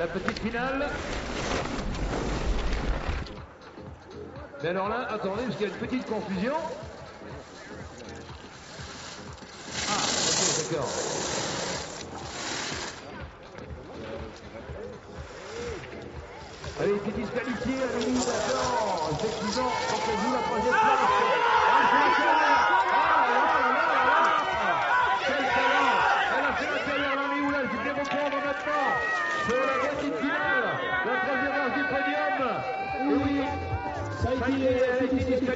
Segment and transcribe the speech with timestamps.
[0.00, 0.86] la petite finale.
[4.62, 6.54] Mais alors là, attendez, parce qu'il y a une petite confusion.
[9.90, 9.98] Ah,
[10.30, 10.88] ok, d'accord.
[16.80, 19.10] Allez, c'est disqualifié, Rémi, d'accord.
[19.12, 19.16] On
[19.52, 21.10] joue la troisième place.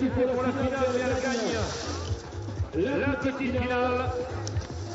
[0.00, 3.00] Disqualifiée pour la finale, mais elle gagne.
[3.00, 4.10] La petite finale,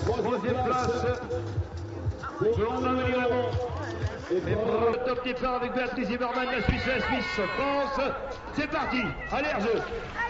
[0.05, 1.05] troisième place.
[2.55, 3.13] Selon Marie
[4.31, 8.05] et pour le top départ avec Béatrice Zimmermann, la Suisse, la Suisse pense.
[8.55, 9.01] C'est parti.
[9.31, 9.81] Allez, Arge.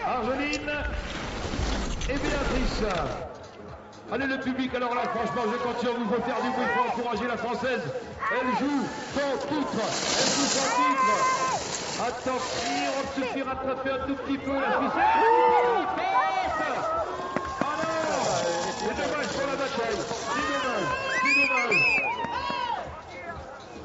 [0.06, 0.70] Argeline
[2.08, 2.82] et Béatrice.
[4.10, 6.86] Allez, le public, alors là, franchement, je compte sur vous, faut faire du bruit pour
[6.86, 7.82] encourager la Française.
[8.32, 9.82] Elle joue son titre.
[10.18, 11.49] Elle joue son titre.
[12.00, 12.40] Attention,
[12.96, 14.60] on suffit rattraper un tout petit peu la.
[14.66, 14.80] Ah
[17.76, 18.24] non
[18.78, 20.00] C'est dommage pour la bataille.
[20.08, 20.88] C'est dommage.
[21.20, 22.00] C'est dommage.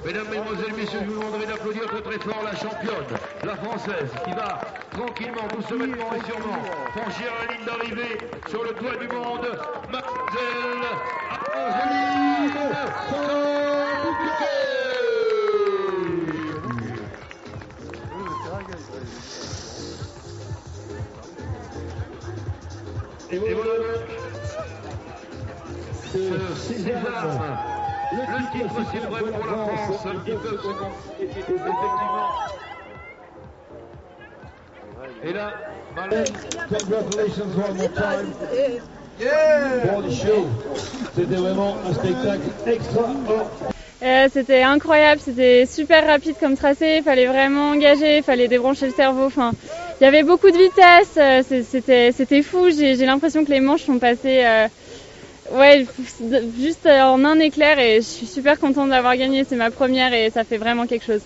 [0.05, 4.31] Mesdames, Mesdemoiselles, Messieurs, je vous demanderai d'applaudir très très fort la championne, la française, qui
[4.31, 6.61] va tranquillement, doucement et sûrement
[6.95, 8.17] franchir la ligne d'arrivée
[8.49, 9.47] sur le toit du monde,
[9.91, 11.24] Mademoiselle
[23.31, 23.71] Et voilà
[26.13, 27.27] ce César.
[28.11, 30.07] Le titre, c'est vrai pour la France.
[30.27, 31.65] Ils peuvent se effectivement.
[35.23, 35.53] Et là,
[35.95, 38.33] Congratulations one more time
[39.87, 40.45] pour le show.
[41.15, 43.45] C'était vraiment un spectacle extraordinaire.
[44.03, 48.87] Euh, c'était incroyable, c'était super rapide comme tracé, il fallait vraiment engager, il fallait débrancher
[48.87, 49.25] le cerveau.
[49.25, 49.51] Enfin,
[49.99, 52.69] il y avait beaucoup de vitesse, euh, c'était c'était fou.
[52.69, 54.67] J'ai l'impression que les manches sont passées euh,
[55.51, 55.85] ouais
[56.59, 59.43] juste en un éclair et je suis super contente d'avoir gagné.
[59.45, 61.21] C'est ma première et ça fait vraiment quelque chose.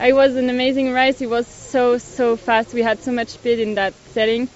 [0.00, 1.20] It was an amazing race.
[1.20, 2.74] It was so so fast.
[2.74, 4.48] We had so much speed in that setting.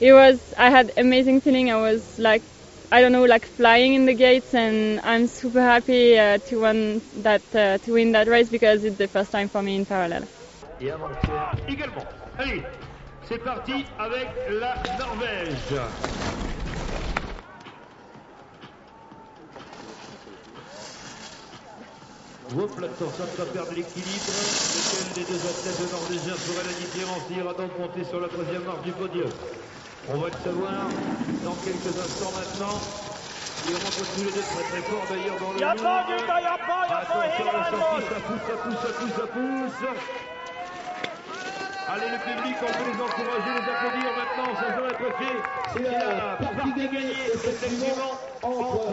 [0.00, 1.70] It was I had amazing feeling.
[1.70, 2.42] I was like
[2.90, 7.02] I don't know, like flying in the gates, and I'm super happy uh, to win
[7.22, 10.22] that uh, to win that race because it's the first time for me in parallel.
[13.28, 15.76] C'est parti avec la Norvège.
[22.56, 24.32] Hop, attention de ne pas perdre l'équilibre.
[24.72, 28.64] Lequel des deux athlètes norvégiens ferait la différence Il ira donc monter sur la troisième
[28.64, 29.28] marche du podium.
[30.08, 30.88] On va le savoir
[31.44, 32.80] dans quelques instants maintenant.
[33.68, 36.40] Ils rentrent tous les deux très très fort d'ailleurs dans le Y'a pas, y'a pas,
[36.40, 40.37] y'a pas, sortie, à ça pousse, ça pousse, ça pousse, ça pousse.
[41.90, 45.38] Allez le public, on peut les encourager, les applaudir maintenant, ça doit être fait.
[45.72, 48.12] C'est la partie gagnée, effectivement,
[48.42, 48.92] entre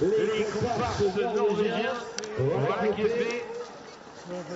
[0.00, 1.02] les comparses
[1.36, 1.94] norvégiens.
[2.38, 3.44] Voilà qui est fait.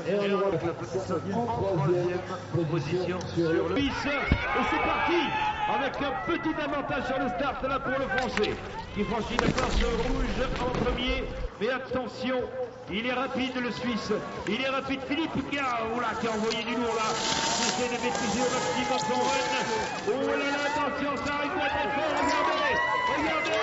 [0.09, 4.07] Et on voit la petite en troisième position sur le piste.
[4.07, 5.21] Et c'est parti
[5.69, 8.55] avec un petit avantage sur le start là pour le français
[8.95, 11.46] qui franchit la place rouge en premier.
[11.61, 12.43] Mais attention,
[12.91, 14.13] il est rapide le Suisse.
[14.47, 17.09] Il est rapide Philippe Gao là qui a envoyé du lourd là.
[17.17, 19.65] Il essaie de maîtriser au maximum son run.
[20.09, 22.13] Oh là là, attention, ça arrive très très fort.
[22.21, 22.77] Regardez,
[23.17, 23.57] regardez.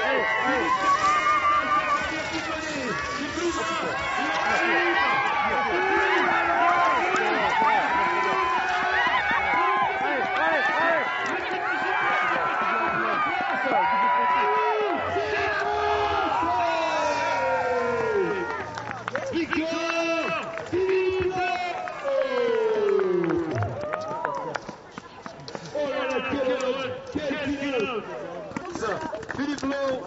[2.54, 2.96] Philippe.
[3.20, 3.54] C'est plus.
[4.20, 5.12] Il arrive.
[27.13, 28.04] Quel quel pilote
[29.36, 30.04] Philippe Lowe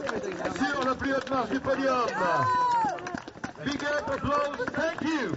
[0.58, 2.06] sur la plus haute marche du podium.
[3.64, 5.36] Big up, applause, thank you.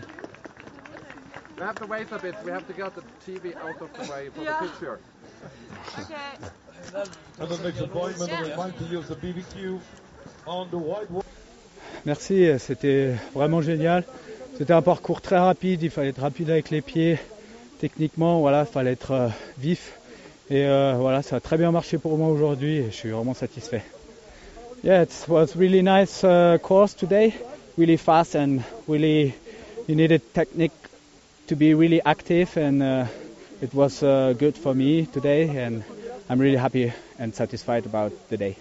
[1.57, 2.35] We have to wait a bit.
[2.45, 4.99] We have to get the TV out of the way for the picture.
[7.39, 9.79] And the next appointment, I remind to use the BBQ
[10.47, 11.23] on the white wall.
[12.05, 14.03] Merci, c'était vraiment génial.
[14.57, 17.19] C'était un parcours très rapide, il fallait être rapide avec les pieds.
[17.79, 19.98] Techniquement, voilà, il fallait être euh, vif.
[20.51, 23.35] Et euh, voilà, ça a très bien marché pour moi aujourd'hui et je suis vraiment
[23.35, 23.83] satisfait.
[24.83, 27.33] Yeah, it was really nice uh, course today.
[27.77, 29.35] Really fast and really
[29.87, 30.71] you needed technique
[31.47, 33.05] to be really active and uh,
[33.61, 35.83] it was uh, good for me today and
[36.29, 38.57] I'm really happy and satisfied about the day.